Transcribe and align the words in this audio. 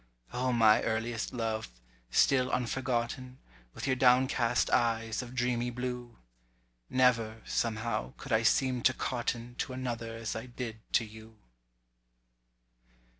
O 0.33 0.51
my 0.51 0.81
earliest 0.81 1.31
love, 1.31 1.69
still 2.09 2.49
unforgotten, 2.49 3.37
With 3.75 3.85
your 3.85 3.95
downcast 3.95 4.71
eyes 4.71 5.21
of 5.21 5.35
dreamy 5.35 5.69
blue! 5.69 6.17
Never, 6.89 7.43
somehow, 7.45 8.13
could 8.17 8.31
I 8.31 8.41
seem 8.41 8.81
to 8.81 8.95
cotton 8.95 9.53
To 9.59 9.73
another 9.73 10.15
as 10.15 10.35
I 10.35 10.47
did 10.47 10.79
to 10.93 11.05
you! 11.05 11.37